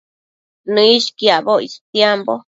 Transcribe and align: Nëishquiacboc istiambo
Nëishquiacboc 0.73 1.61
istiambo 1.67 2.33